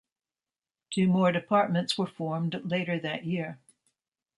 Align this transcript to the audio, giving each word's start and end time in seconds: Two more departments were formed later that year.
Two 0.89 1.07
more 1.07 1.31
departments 1.31 1.95
were 1.95 2.07
formed 2.07 2.59
later 2.65 2.99
that 2.99 3.23
year. 3.25 3.59